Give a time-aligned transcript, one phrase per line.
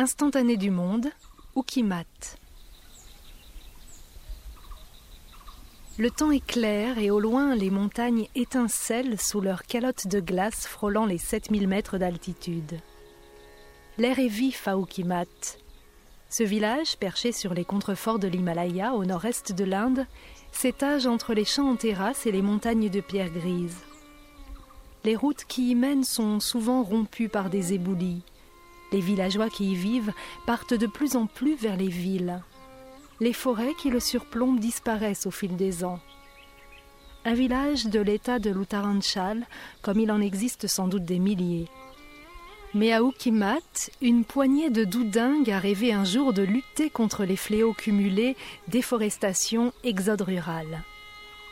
[0.00, 1.08] Instantané du monde,
[1.56, 2.04] Ukimat.
[5.98, 10.68] Le temps est clair et au loin les montagnes étincellent sous leurs calottes de glace
[10.68, 12.78] frôlant les 7000 mètres d'altitude.
[13.98, 15.24] L'air est vif à Ukimat.
[16.30, 20.06] Ce village, perché sur les contreforts de l'Himalaya au nord-est de l'Inde,
[20.52, 23.78] s'étage entre les champs en terrasse et les montagnes de pierre grise.
[25.02, 28.22] Les routes qui y mènent sont souvent rompues par des éboulis.
[28.92, 30.12] Les villageois qui y vivent
[30.46, 32.42] partent de plus en plus vers les villes.
[33.20, 36.00] Les forêts qui le surplombent disparaissent au fil des ans.
[37.24, 39.46] Un village de l'état de l'Uttaranchal,
[39.82, 41.68] comme il en existe sans doute des milliers.
[42.74, 47.36] Mais à Ukimat, une poignée de doudingues a rêvé un jour de lutter contre les
[47.36, 48.36] fléaux cumulés
[48.68, 50.84] déforestation, exode rural.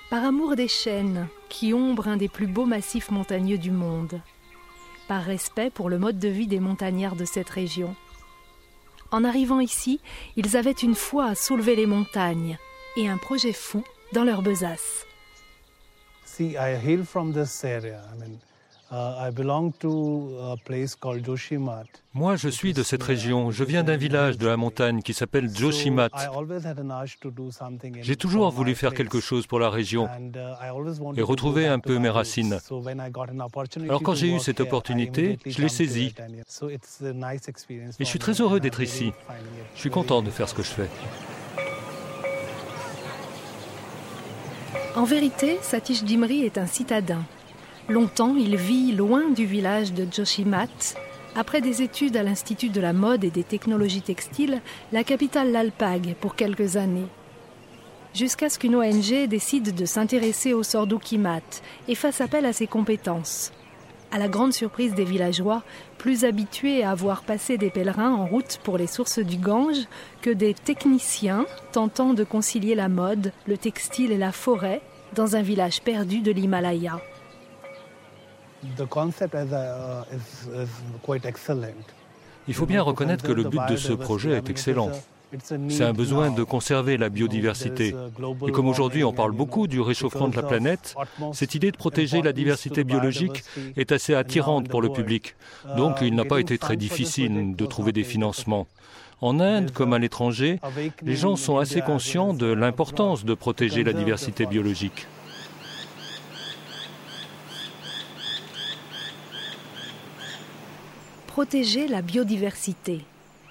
[0.08, 4.20] Par amour des chênes, qui ombrent un des plus beaux massifs montagneux du monde
[5.08, 7.94] par respect pour le mode de vie des montagnards de cette région.
[9.10, 10.00] En arrivant ici,
[10.36, 12.58] ils avaient une foi à soulever les montagnes
[12.96, 15.06] et un projet fou dans leur besace.
[22.14, 23.50] Moi, je suis de cette région.
[23.50, 26.08] Je viens d'un village de la montagne qui s'appelle Joshimat.
[28.00, 32.10] J'ai toujours voulu faire quelque chose pour la région uh, et retrouver un peu mes
[32.10, 32.58] racines.
[33.88, 36.14] Alors quand j'ai eu cette opportunité, je l'ai saisie.
[36.62, 36.78] Et
[37.98, 39.12] je suis très heureux d'être ici.
[39.74, 40.88] Je suis content de faire ce que je fais.
[44.94, 47.22] En vérité, Satish Dimri est un citadin.
[47.88, 50.96] Longtemps, il vit loin du village de Joshimat.
[51.36, 56.16] Après des études à l'Institut de la mode et des technologies textiles, la capitale l'Alpag
[56.20, 57.06] pour quelques années.
[58.12, 61.42] Jusqu'à ce qu'une ONG décide de s'intéresser au sort d'Ukimat
[61.86, 63.52] et fasse appel à ses compétences.
[64.10, 65.62] À la grande surprise des villageois,
[65.96, 69.86] plus habitués à voir passer des pèlerins en route pour les sources du Gange
[70.22, 74.80] que des techniciens tentant de concilier la mode, le textile et la forêt
[75.14, 77.00] dans un village perdu de l'Himalaya.
[82.48, 84.90] Il faut bien reconnaître que le but de ce projet est excellent.
[85.68, 87.94] C'est un besoin de conserver la biodiversité.
[88.46, 90.94] Et comme aujourd'hui on parle beaucoup du réchauffement de la planète,
[91.32, 93.42] cette idée de protéger la diversité biologique
[93.76, 95.34] est assez attirante pour le public.
[95.76, 98.66] Donc il n'a pas été très difficile de trouver des financements.
[99.20, 100.60] En Inde comme à l'étranger,
[101.02, 105.06] les gens sont assez conscients de l'importance de protéger la diversité biologique.
[111.36, 113.02] Protéger la biodiversité.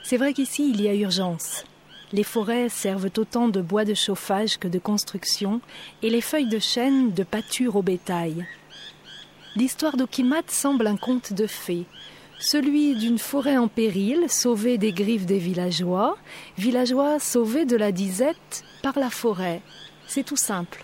[0.04, 1.66] C'est vrai qu'ici, il y a urgence.
[2.14, 5.62] Les forêts servent autant de bois de chauffage que de construction,
[6.02, 8.48] et les feuilles de chêne de pâture au bétail.
[9.56, 11.86] L'histoire d'Okimat semble un conte de fées,
[12.40, 16.18] celui d'une forêt en péril, sauvée des griffes des villageois,
[16.58, 19.62] villageois sauvés de la disette par la forêt.
[20.08, 20.84] C'est tout simple.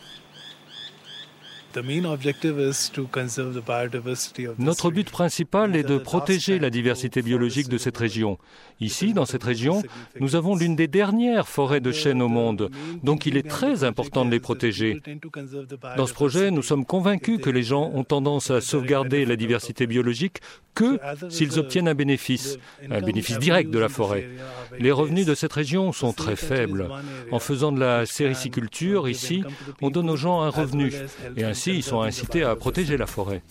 [4.57, 8.37] Notre but principal est de protéger la diversité biologique de cette région.
[8.79, 9.83] Ici, dans cette région,
[10.19, 12.69] nous avons l'une des dernières forêts de chênes au monde,
[13.03, 15.01] donc il est très important de les protéger.
[15.97, 19.87] Dans ce projet, nous sommes convaincus que les gens ont tendance à sauvegarder la diversité
[19.87, 20.39] biologique
[20.73, 20.99] que
[21.29, 22.57] s'ils obtiennent un bénéfice,
[22.89, 24.29] un bénéfice direct de la forêt.
[24.79, 26.87] Les revenus de cette région sont très faibles.
[27.31, 29.43] En faisant de la sériciculture ici,
[29.81, 30.93] on donne aux gens un revenu
[31.35, 33.41] et ils sont incités à protéger la forêt.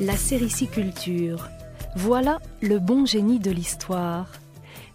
[0.00, 1.50] La sériciculture.
[1.94, 4.39] Voilà le bon génie de l'histoire.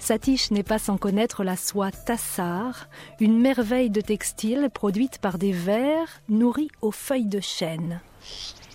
[0.05, 2.89] Satish n'est pas sans connaître la soie tassar,
[3.19, 8.01] une merveille de textile produite par des vers nourris aux feuilles de chêne.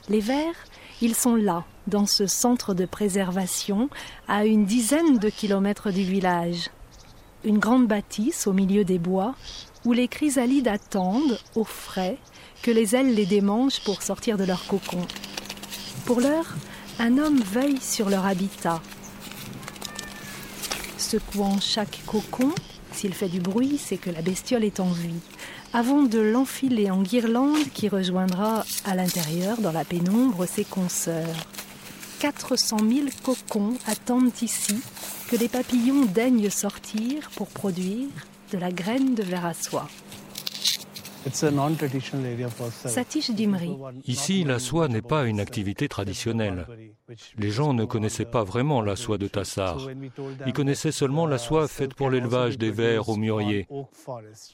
[0.08, 0.56] Les vers,
[1.00, 3.88] ils sont là, dans ce centre de préservation,
[4.26, 6.68] à une dizaine de kilomètres du village.
[7.44, 9.36] Une grande bâtisse au milieu des bois,
[9.84, 12.18] où les chrysalides attendent, au frais,
[12.64, 15.06] que les ailes les démangent pour sortir de leur cocon.
[16.06, 16.56] Pour l'heure,
[16.98, 18.82] un homme veille sur leur habitat.
[21.10, 22.52] Secouant chaque cocon,
[22.92, 25.18] s'il fait du bruit, c'est que la bestiole est en vie,
[25.72, 31.34] avant de l'enfiler en guirlande qui rejoindra à l'intérieur, dans la pénombre, ses consoeurs.
[32.20, 34.76] 400 000 cocons attendent ici
[35.28, 38.06] que les papillons daignent sortir pour produire
[38.52, 39.88] de la graine de verre à soie.
[42.86, 43.76] Satish Dimri.
[44.06, 46.66] Ici, la soie n'est pas une activité traditionnelle.
[47.36, 49.88] Les gens ne connaissaient pas vraiment la soie de Tassar.
[50.46, 53.66] Ils connaissaient seulement la soie faite pour l'élevage des vers au mûrier.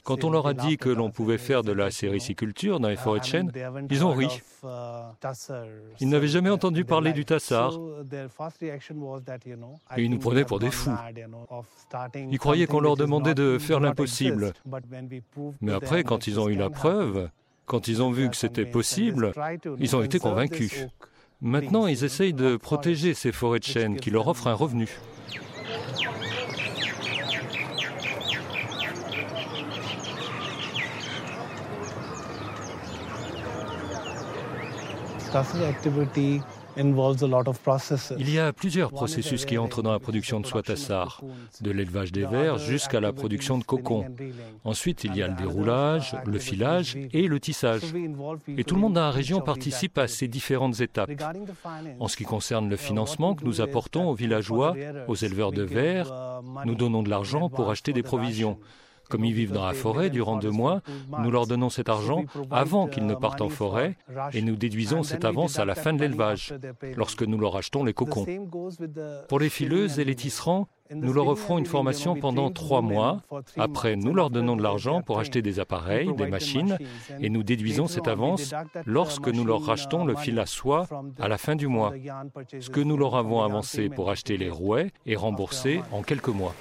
[0.03, 3.19] Quand on leur a dit que l'on pouvait faire de la sériciculture dans les forêts
[3.19, 3.51] de chêne,
[3.89, 4.27] ils ont ri.
[5.99, 7.73] Ils n'avaient jamais entendu parler du Tassar.
[9.95, 10.91] Et ils nous prenaient pour des fous.
[12.31, 14.53] Ils croyaient qu'on leur demandait de faire l'impossible.
[15.61, 17.29] Mais après, quand ils ont eu la preuve,
[17.65, 19.31] quand ils ont vu que c'était possible,
[19.79, 20.87] ils ont été convaincus.
[21.41, 24.87] Maintenant, ils essayent de protéger ces forêts de chênes qui leur offrent un revenu.
[38.19, 40.61] Il y a plusieurs processus qui entrent dans la production de soie
[41.61, 44.05] de l'élevage des vers jusqu'à la production de cocon.
[44.63, 47.81] Ensuite, il y a le déroulage, le filage et le tissage.
[48.57, 51.11] Et tout le monde dans la région participe à ces différentes étapes.
[51.99, 54.75] En ce qui concerne le financement que nous apportons aux villageois,
[55.07, 58.57] aux éleveurs de vers, nous donnons de l'argent pour acheter des provisions.
[59.09, 60.81] Comme ils vivent dans la forêt durant deux mois,
[61.19, 63.97] nous leur donnons cet argent avant qu'ils ne partent en forêt
[64.33, 66.53] et nous déduisons cette avance à la fin de l'élevage,
[66.95, 68.25] lorsque nous leur achetons les cocons.
[69.27, 73.21] Pour les fileuses et les tisserands, nous leur offrons une formation pendant trois mois.
[73.57, 76.77] Après, nous leur donnons de l'argent pour acheter des appareils, des machines,
[77.19, 78.53] et nous déduisons cette avance
[78.85, 80.87] lorsque nous leur rachetons le fil à soie
[81.19, 81.93] à la fin du mois.
[82.59, 86.55] Ce que nous leur avons avancé pour acheter les rouets est remboursé en quelques mois.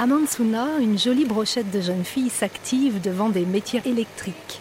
[0.00, 4.58] À Mansuna, une jolie brochette de jeunes filles s'active devant des métiers électriques.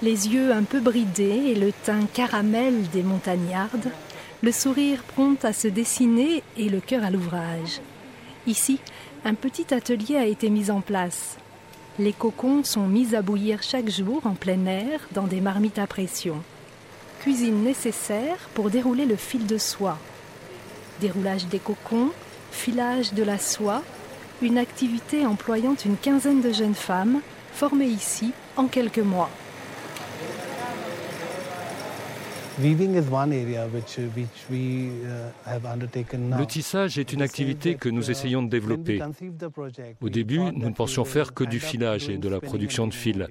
[0.00, 3.90] Les yeux un peu bridés et le teint caramel des montagnardes,
[4.42, 7.82] le sourire prompt à se dessiner et le cœur à l'ouvrage.
[8.46, 8.80] Ici,
[9.26, 11.36] un petit atelier a été mis en place.
[11.98, 15.86] Les cocons sont mis à bouillir chaque jour en plein air dans des marmites à
[15.86, 16.36] pression.
[17.20, 19.98] Cuisine nécessaire pour dérouler le fil de soie.
[21.02, 22.12] Déroulage des cocons,
[22.50, 23.82] filage de la soie,
[24.42, 27.20] une activité employant une quinzaine de jeunes femmes
[27.52, 29.30] formées ici en quelques mois.
[36.38, 39.00] Le tissage est une activité que nous essayons de développer.
[40.00, 43.24] Au début, nous ne pensions faire que du filage et de la production de fils.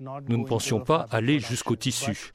[0.00, 2.32] Nous ne pensions pas aller jusqu'au tissu.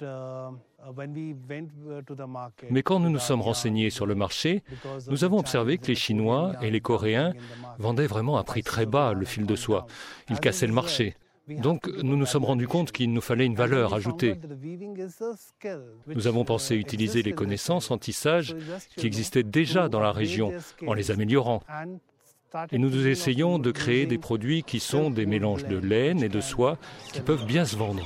[2.69, 4.63] Mais quand nous nous sommes renseignés sur le marché,
[5.09, 7.33] nous avons observé que les Chinois et les Coréens
[7.77, 9.87] vendaient vraiment à prix très bas le fil de soie.
[10.29, 11.15] Ils cassaient le marché.
[11.49, 14.35] Donc nous nous sommes rendus compte qu'il nous fallait une valeur ajoutée.
[16.07, 18.55] Nous avons pensé utiliser les connaissances en tissage
[18.95, 20.53] qui existaient déjà dans la région
[20.85, 21.63] en les améliorant.
[22.71, 26.41] Et nous essayons de créer des produits qui sont des mélanges de laine et de
[26.41, 26.77] soie
[27.13, 28.03] qui peuvent bien se vendre.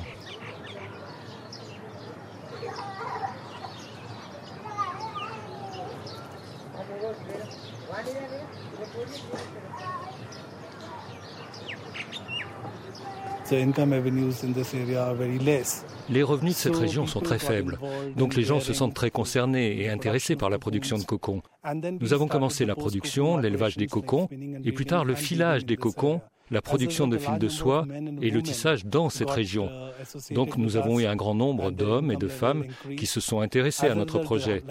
[16.09, 17.79] Les revenus de cette région sont très faibles,
[18.17, 21.41] donc les gens se sentent très concernés et intéressés par la production de cocons.
[22.00, 24.27] Nous avons commencé la production, l'élevage des cocons,
[24.63, 26.21] et plus tard le filage des cocons
[26.51, 27.86] la production de fils de soie
[28.22, 29.70] et le tissage dans cette région.
[30.32, 32.65] Donc nous avons eu un grand nombre d'hommes et de femmes
[32.98, 34.63] qui se sont intéressés à notre projet.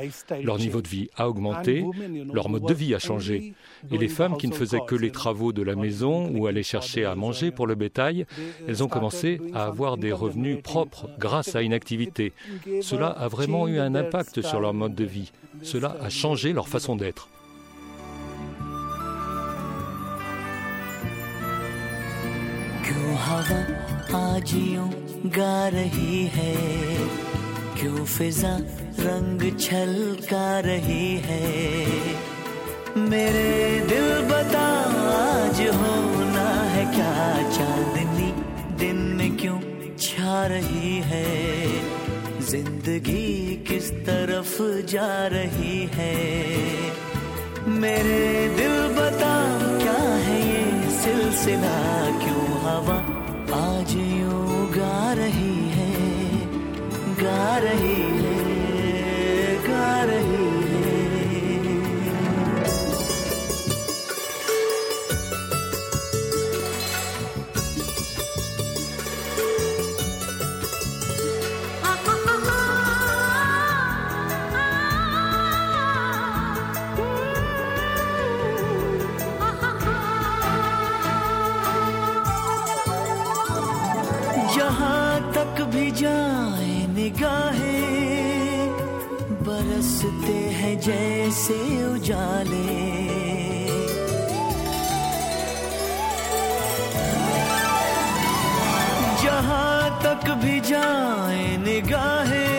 [0.42, 1.84] Leur niveau de vie a augmenté,
[2.32, 3.54] leur mode de vie a changé.
[3.90, 7.04] Et les femmes qui ne faisaient que les travaux de la maison ou allaient chercher
[7.04, 8.26] à manger pour le bétail,
[8.68, 12.32] elles ont commencé à avoir des revenus propres grâce à une activité.
[12.80, 15.32] Cela a vraiment eu un impact sur leur mode de vie.
[15.62, 17.28] Cela a changé leur façon d'être.
[23.32, 24.90] हवा आजियों
[25.26, 26.56] गा रही है।
[27.80, 28.56] क्यों फिजा
[28.98, 31.62] रंग छल छलका रही है?
[32.96, 34.68] मेरे दिल बता
[35.12, 37.50] आज होना है क्या?
[37.50, 38.32] चांदनी
[38.76, 39.60] दिन में क्यों
[39.98, 41.26] छा रही है?
[42.40, 46.16] ज़िंदगी किस तरफ़ जा रही है?
[47.68, 52.02] मेरे दिल बता क्या है ये सिलसिला?
[52.18, 53.21] क्यों हवा
[53.92, 53.98] आज
[54.76, 55.90] गा रही है
[57.14, 58.41] गा रही है।
[85.34, 88.68] तक भी जाए निगाहें
[89.42, 92.76] बरसते हैं जैसे उजाले।
[99.22, 102.52] जहाँ तक भी जाए निगाहें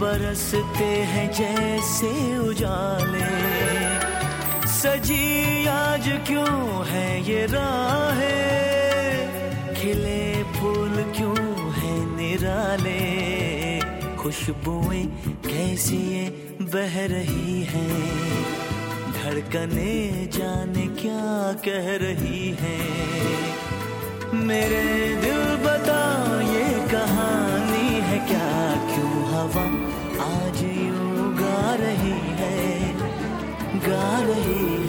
[0.00, 3.30] बरसते हैं जैसे उजाले।
[4.76, 8.36] सजी आज क्यों है ये राहें?
[9.74, 10.26] खिले
[10.66, 13.00] फूल क्यों है निराले?
[14.16, 15.04] खुशबुएँ
[15.46, 15.98] कैसी
[16.62, 18.44] बह रही हैं?
[19.12, 19.92] धड़कने
[20.32, 22.88] जाने क्या कह रही हैं?
[24.46, 24.82] मेरे
[25.16, 26.02] दिल बता
[26.42, 28.50] ये कहानी है, क्या
[28.90, 29.66] क्यों हवा
[30.26, 32.92] आज यूँ गा रही है?
[33.88, 34.85] गा रही है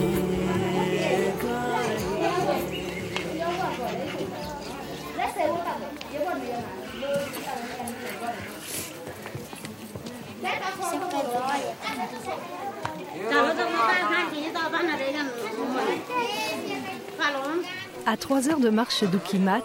[18.05, 19.61] À trois heures de marche d'Ukimat,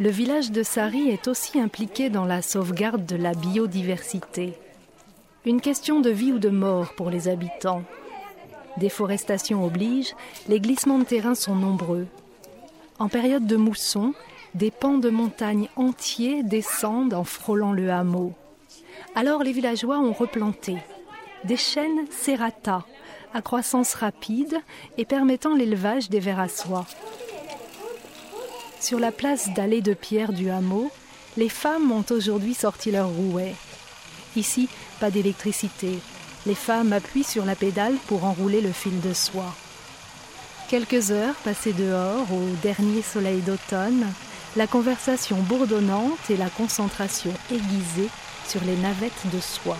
[0.00, 4.54] le village de Sari est aussi impliqué dans la sauvegarde de la biodiversité.
[5.44, 7.82] Une question de vie ou de mort pour les habitants.
[8.78, 10.14] Déforestation oblige,
[10.48, 12.06] les glissements de terrain sont nombreux.
[12.98, 14.14] En période de mousson,
[14.54, 18.32] des pans de montagne entiers descendent en frôlant le hameau.
[19.14, 20.76] Alors les villageois ont replanté
[21.44, 22.84] des chênes serrata,
[23.34, 24.60] à croissance rapide
[24.96, 26.86] et permettant l'élevage des vers à soie.
[28.80, 30.90] Sur la place d'allée de pierre du hameau,
[31.36, 33.54] les femmes ont aujourd'hui sorti leurs rouets.
[34.36, 34.68] Ici,
[35.00, 35.98] pas d'électricité.
[36.46, 39.54] Les femmes appuient sur la pédale pour enrouler le fil de soie.
[40.68, 44.06] Quelques heures passées dehors au dernier soleil d'automne,
[44.56, 48.08] la conversation bourdonnante et la concentration aiguisée
[48.46, 49.78] sur les navettes de soie.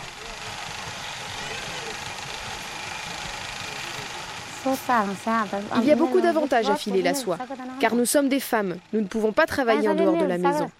[5.77, 7.39] Il y a beaucoup d'avantages à filer la soie,
[7.81, 10.71] car nous sommes des femmes, nous ne pouvons pas travailler en dehors de la maison.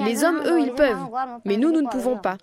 [0.00, 1.06] Les hommes, eux, ils peuvent,
[1.44, 2.38] mais nous, nous ne pouvons pas.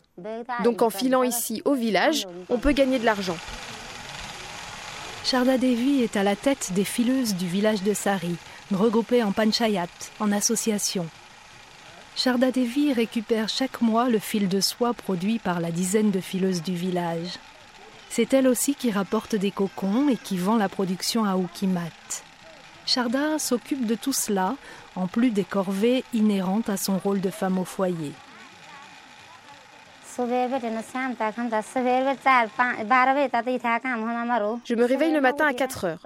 [0.64, 3.38] Donc en filant ici, au village, on peut gagner de l'argent.
[5.24, 8.36] Sharda Devi est à la tête des fileuses du village de Sari,
[8.76, 9.88] regroupées en panchayat,
[10.20, 11.08] en association.
[12.16, 16.62] Sharda Devi récupère chaque mois le fil de soie produit par la dizaine de fileuses
[16.62, 17.40] du village.
[18.10, 22.24] C'est elle aussi qui rapporte des cocons et qui vend la production à Ukimat.
[22.86, 24.56] Sharda s'occupe de tout cela,
[24.96, 28.12] en plus des corvées inhérentes à son rôle de femme au foyer.
[34.66, 36.00] Je me réveille le matin à 4 heures.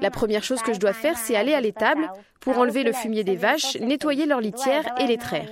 [0.00, 2.10] La première chose que je dois faire, c'est aller à l'étable
[2.40, 5.48] pour enlever le fumier des vaches, nettoyer leur litière et les traire.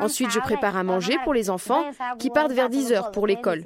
[0.00, 1.84] Ensuite, je prépare à manger pour les enfants
[2.18, 3.62] qui partent vers 10 heures pour l'école.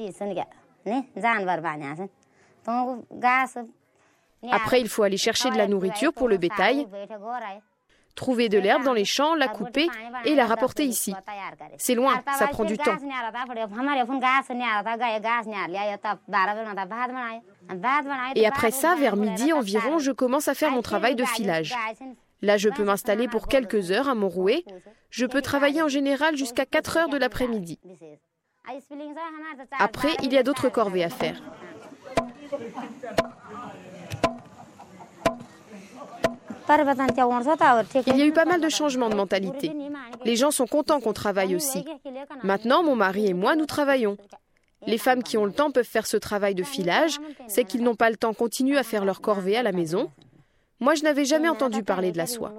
[4.50, 6.87] Après, il faut aller chercher de la nourriture pour le bétail,
[8.14, 9.88] trouver de l'herbe dans les champs, la couper
[10.25, 11.14] et la rapporter ici.
[11.78, 12.97] C'est loin, ça prend du temps.
[18.35, 21.75] Et après ça, vers midi environ, je commence à faire mon travail de filage.
[22.42, 24.64] Là, je peux m'installer pour quelques heures à mon rouet.
[25.09, 27.80] Je peux travailler en général jusqu'à 4 heures de l'après-midi.
[29.78, 31.40] Après, il y a d'autres corvées à faire.
[36.68, 39.73] Il y a eu pas mal de changements de mentalité.
[40.25, 41.85] Les gens sont contents qu'on travaille aussi.
[42.42, 44.16] Maintenant, mon mari et moi, nous travaillons.
[44.87, 47.18] Les femmes qui ont le temps peuvent faire ce travail de filage,
[47.49, 50.11] c'est qu'ils n'ont pas le temps continuent à faire leur corvée à la maison.
[50.80, 52.52] Moi, je n'avais jamais entendu parler de la soie.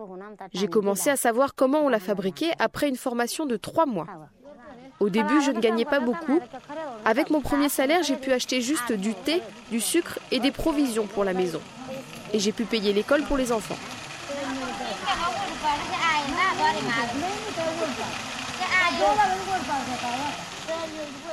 [0.53, 4.07] J'ai commencé à savoir comment on la fabriquait après une formation de trois mois.
[4.99, 6.39] Au début, je ne gagnais pas beaucoup.
[7.03, 11.05] Avec mon premier salaire, j'ai pu acheter juste du thé, du sucre et des provisions
[11.05, 11.59] pour la maison.
[12.35, 13.77] Et j'ai pu payer l'école pour les enfants.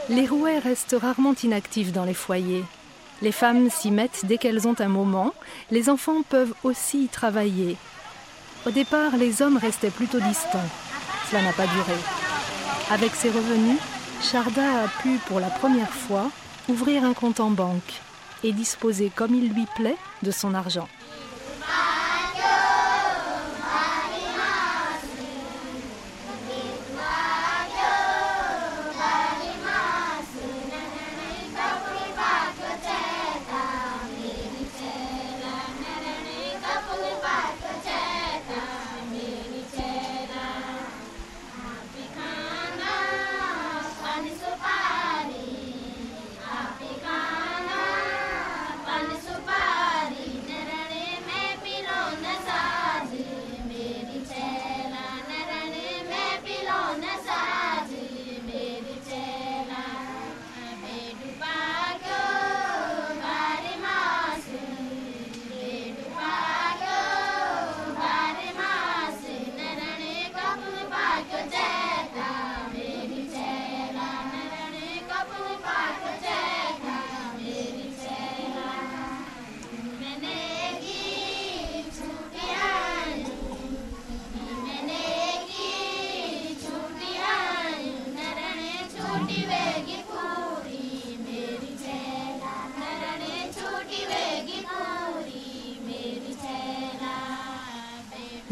[0.09, 2.65] Les rouets restent rarement inactifs dans les foyers.
[3.21, 5.35] Les femmes s'y mettent dès qu'elles ont un moment.
[5.73, 7.77] Les enfants peuvent aussi y travailler.
[8.65, 10.71] Au départ, les hommes restaient plutôt distants.
[11.29, 11.99] Cela n'a pas duré.
[12.93, 13.81] Avec ses revenus,
[14.23, 16.31] Sharda a pu, pour la première fois,
[16.69, 18.01] ouvrir un compte en banque
[18.45, 20.89] et disposer comme il lui plaît de son argent.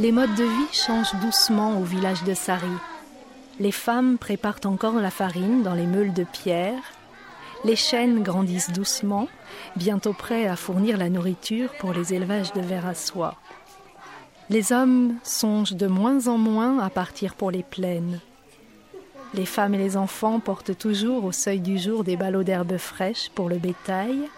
[0.00, 2.73] Les modes de vie changent doucement au village de Sari.
[3.59, 6.80] Les femmes préparent encore la farine dans les meules de pierre.
[7.64, 9.28] Les chênes grandissent doucement,
[9.76, 13.35] bientôt prêts à fournir la nourriture pour les élevages de vers à soie.
[14.49, 18.21] Les hommes songent de moins en moins à partir pour les plaines.
[19.35, 23.28] Les femmes et les enfants portent toujours au seuil du jour des ballots d'herbes fraîches
[23.35, 24.30] pour le bétail.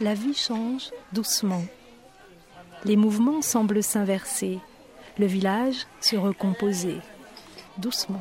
[0.00, 1.64] La vie change doucement.
[2.84, 4.60] Les mouvements semblent s'inverser,
[5.18, 6.96] le village se recomposer,
[7.78, 8.20] doucement.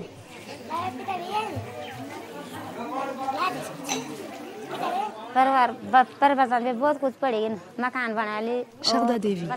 [8.81, 9.47] Sharda Devi.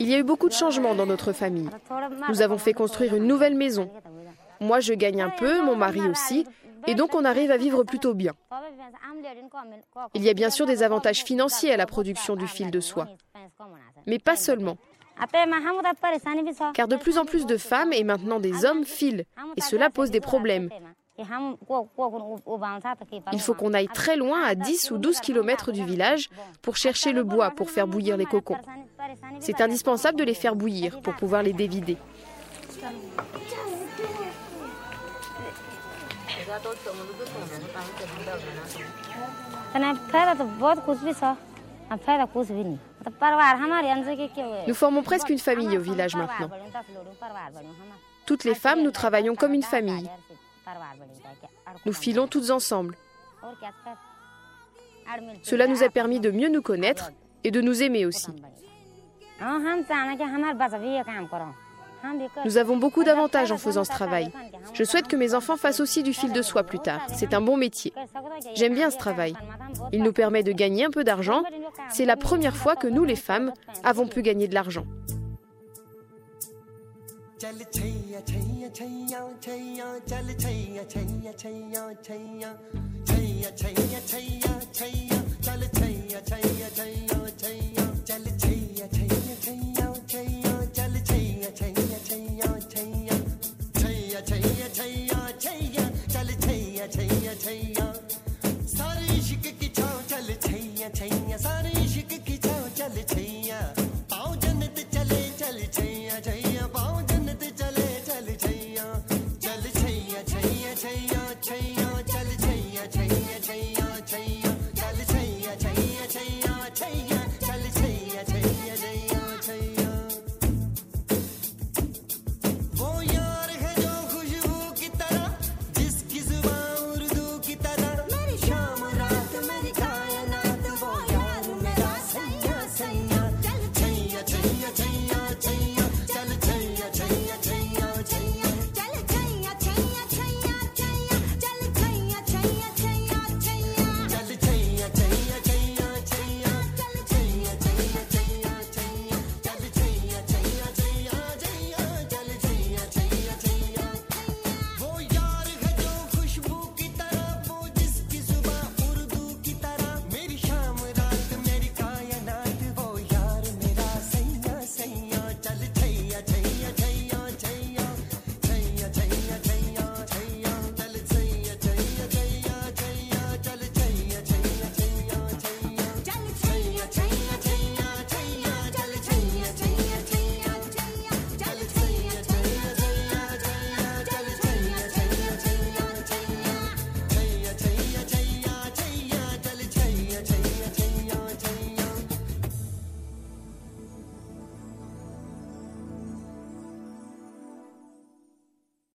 [0.00, 1.70] Il y a eu beaucoup de changements dans notre famille.
[2.28, 3.90] Nous avons fait construire une nouvelle maison.
[4.60, 6.46] Moi, je gagne un peu, mon mari aussi,
[6.86, 8.32] et donc on arrive à vivre plutôt bien.
[10.14, 13.08] Il y a bien sûr des avantages financiers à la production du fil de soie,
[14.06, 14.78] mais pas seulement.
[16.74, 19.24] Car de plus en plus de femmes et maintenant des hommes filent,
[19.56, 20.68] et cela pose des problèmes.
[23.32, 26.30] Il faut qu'on aille très loin, à 10 ou 12 kilomètres du village,
[26.62, 28.58] pour chercher le bois pour faire bouillir les cocons.
[29.40, 31.96] C'est indispensable de les faire bouillir pour pouvoir les dévider.
[44.66, 46.50] Nous formons presque une famille au village maintenant.
[48.26, 50.08] Toutes les femmes, nous travaillons comme une famille.
[51.86, 52.96] Nous filons toutes ensemble.
[55.42, 57.10] Cela nous a permis de mieux nous connaître
[57.44, 58.28] et de nous aimer aussi.
[62.44, 64.30] Nous avons beaucoup d'avantages en faisant ce travail.
[64.72, 67.06] Je souhaite que mes enfants fassent aussi du fil de soie plus tard.
[67.14, 67.92] C'est un bon métier.
[68.54, 69.34] J'aime bien ce travail.
[69.92, 71.42] Il nous permet de gagner un peu d'argent.
[71.90, 73.52] C'est la première fois que nous, les femmes,
[73.84, 74.84] avons pu gagner de l'argent.